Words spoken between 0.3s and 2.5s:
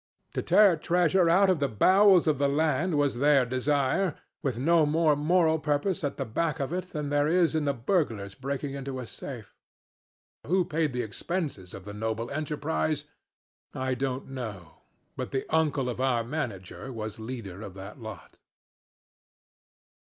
To tear treasure out of the bowels of the